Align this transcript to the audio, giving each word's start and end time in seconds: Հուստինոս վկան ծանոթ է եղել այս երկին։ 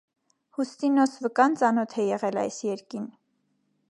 Հուստինոս 0.57 1.13
վկան 1.25 1.59
ծանոթ 1.61 1.95
է 2.03 2.07
եղել 2.07 2.41
այս 2.47 2.59
երկին։ 2.71 3.07